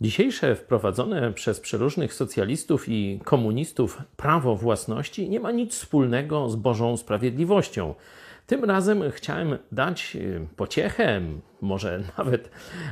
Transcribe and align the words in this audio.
Dzisiejsze 0.00 0.54
wprowadzone 0.56 1.32
przez 1.32 1.60
przeróżnych 1.60 2.14
socjalistów 2.14 2.88
i 2.88 3.20
komunistów 3.24 4.02
prawo 4.16 4.56
własności 4.56 5.28
nie 5.28 5.40
ma 5.40 5.50
nic 5.50 5.74
wspólnego 5.74 6.50
z 6.50 6.56
Bożą 6.56 6.96
sprawiedliwością. 6.96 7.94
Tym 8.48 8.64
razem 8.64 9.02
chciałem 9.10 9.58
dać 9.72 10.16
e, 10.16 10.46
pociechę, 10.56 11.20
może 11.60 12.02
nawet 12.18 12.50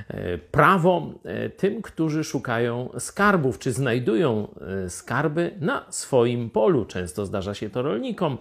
e, 0.09 0.39
prawo 0.39 1.13
e, 1.25 1.51
tym, 1.51 1.83
którzy 1.83 2.25
szukają 2.25 2.91
skarbów, 2.99 3.59
czy 3.59 3.73
znajdują 3.73 4.49
skarby 4.89 5.57
na 5.61 5.85
swoim 5.89 6.51
polu. 6.51 6.85
Często 6.85 7.27
zdarza 7.27 7.55
się 7.55 7.71
to 7.71 7.83
rolnikom, 7.83 8.39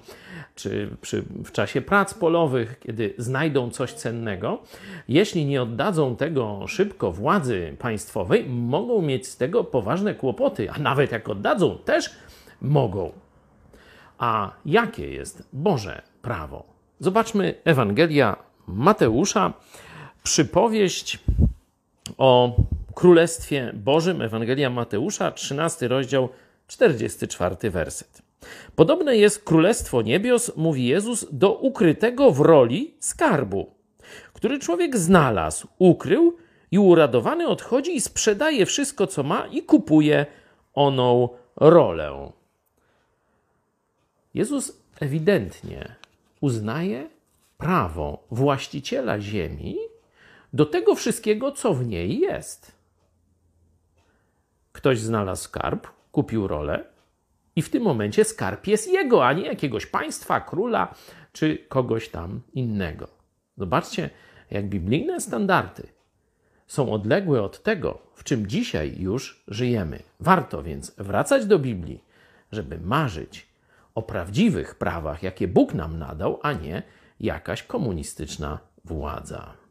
czy 0.56 0.90
przy, 1.02 1.22
w 1.46 1.52
czasie 1.52 1.82
prac 1.82 2.14
polowych, 2.14 2.80
kiedy 2.80 3.14
znajdą 3.18 3.70
coś 3.70 3.94
cennego. 3.94 4.62
Jeśli 5.08 5.46
nie 5.46 5.62
oddadzą 5.62 6.16
tego 6.16 6.68
szybko 6.68 7.12
władzy 7.12 7.76
państwowej, 7.80 8.46
mogą 8.50 9.02
mieć 9.02 9.28
z 9.28 9.38
tego 9.38 9.64
poważne 9.64 10.16
kłopoty, 10.16 10.72
a 10.72 10.80
nawet 10.80 11.12
jak 11.12 11.30
oddadzą, 11.30 11.78
też 11.78 12.16
mogą. 12.62 13.12
A 14.18 14.52
jakie 14.66 15.14
jest 15.14 15.50
Boże 15.54 16.02
prawo? 16.22 16.75
Zobaczmy 17.00 17.54
Ewangelia 17.64 18.36
Mateusza, 18.68 19.54
przypowieść 20.24 21.20
o 22.18 22.56
Królestwie 22.94 23.72
Bożym, 23.74 24.22
Ewangelia 24.22 24.70
Mateusza, 24.70 25.32
13 25.32 25.88
rozdział, 25.88 26.30
44 26.68 27.72
werset. 27.72 28.22
Podobne 28.76 29.18
jest 29.18 29.44
Królestwo 29.44 30.02
Niebios, 30.02 30.52
mówi 30.56 30.86
Jezus, 30.86 31.26
do 31.32 31.54
ukrytego 31.54 32.32
w 32.32 32.40
roli 32.40 32.94
skarbu, 33.00 33.72
który 34.34 34.60
człowiek 34.60 34.98
znalazł, 34.98 35.68
ukrył 35.78 36.38
i 36.72 36.80
uradowany 36.80 37.48
odchodzi 37.48 37.96
i 37.96 38.02
sprzedaje 38.02 38.66
wszystko, 38.66 39.08
co 39.08 39.24
ma 39.24 39.48
i 39.48 39.64
kupuje 39.64 40.26
oną 40.74 41.30
rolę. 41.56 42.32
Jezus 44.34 44.78
ewidentnie 45.00 45.96
uznaje 46.46 47.10
prawo 47.58 48.28
właściciela 48.32 49.20
ziemi 49.20 49.78
do 50.54 50.66
tego 50.66 50.96
wszystkiego, 50.96 51.52
co 51.52 51.74
w 51.74 51.88
niej 51.88 52.20
jest. 52.20 52.72
Ktoś 54.72 55.00
znalazł 55.00 55.44
skarb, 55.44 55.88
kupił 56.12 56.48
rolę, 56.48 56.86
i 57.56 57.62
w 57.62 57.70
tym 57.70 57.84
momencie 57.84 58.24
skarb 58.24 58.68
jest 58.68 58.88
jego, 58.88 59.28
a 59.28 59.34
nie 59.34 59.46
jakiegoś 59.46 59.86
państwa, 59.86 60.42
króla 60.42 60.96
czy 61.34 61.58
kogoś 61.70 62.10
tam 62.10 62.42
innego. 62.54 63.08
Zobaczcie, 63.58 64.10
jak 64.52 64.70
biblijne 64.70 65.22
standardy 65.22 65.88
są 66.68 66.92
odległe 66.92 67.42
od 67.44 67.64
tego, 67.64 68.00
w 68.14 68.24
czym 68.24 68.48
dzisiaj 68.48 68.96
już 69.00 69.44
żyjemy. 69.48 70.00
Warto 70.20 70.64
więc 70.64 70.96
wracać 70.98 71.46
do 71.46 71.60
Biblii, 71.60 72.04
żeby 72.52 72.80
marzyć 72.80 73.55
o 73.96 74.02
prawdziwych 74.02 74.76
prawach, 74.76 75.24
jakie 75.24 75.48
Bóg 75.48 75.74
nam 75.74 76.00
nadał, 76.00 76.40
a 76.44 76.54
nie 76.54 76.84
jakaś 77.20 77.64
komunistyczna 77.64 78.60
władza. 78.86 79.65